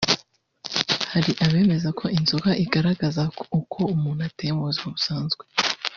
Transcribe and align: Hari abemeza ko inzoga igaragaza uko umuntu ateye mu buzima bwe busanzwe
Hari 1.11 1.31
abemeza 1.45 1.89
ko 1.99 2.05
inzoga 2.17 2.49
igaragaza 2.63 3.23
uko 3.59 3.79
umuntu 3.93 4.21
ateye 4.29 4.51
mu 4.57 4.63
buzima 4.67 4.85
bwe 4.87 4.93
busanzwe 4.95 5.43